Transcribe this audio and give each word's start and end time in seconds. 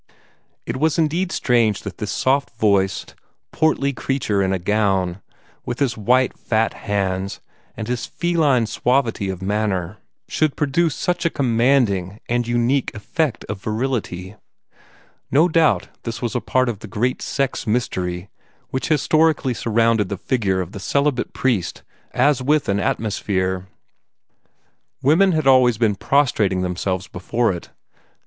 It 0.65 0.77
was 0.77 0.97
indeed 0.97 1.31
strange 1.31 1.83
that 1.83 1.99
this 1.99 2.09
soft 2.09 2.49
voiced, 2.57 3.13
portly 3.51 3.93
creature 3.93 4.41
in 4.41 4.51
a 4.51 4.57
gown, 4.57 5.21
with 5.63 5.77
his 5.77 5.95
white, 5.95 6.35
fat 6.35 6.73
hands 6.73 7.39
and 7.77 7.87
his 7.87 8.07
feline 8.07 8.65
suavity 8.65 9.29
of 9.29 9.43
manner, 9.43 9.99
should 10.27 10.55
produce 10.55 10.95
such 10.95 11.23
a 11.23 11.29
commanding 11.29 12.19
and 12.27 12.47
unique 12.47 12.91
effect 12.95 13.43
of 13.45 13.61
virility. 13.61 14.35
No 15.29 15.47
doubt 15.47 15.89
this 16.01 16.19
was 16.19 16.33
a 16.33 16.41
part 16.41 16.67
of 16.67 16.79
the 16.79 16.87
great 16.87 17.21
sex 17.21 17.67
mystery 17.67 18.27
which 18.71 18.87
historically 18.87 19.53
surrounded 19.53 20.09
the 20.09 20.17
figure 20.17 20.61
of 20.61 20.71
the 20.71 20.79
celibate 20.79 21.31
priest 21.31 21.83
as 22.11 22.41
with 22.41 22.67
an 22.69 22.79
atmosphere. 22.79 23.67
Women 25.03 25.33
had 25.33 25.45
always 25.45 25.77
been 25.77 25.93
prostrating 25.93 26.61
themselves 26.63 27.07
before 27.07 27.51
it. 27.51 27.69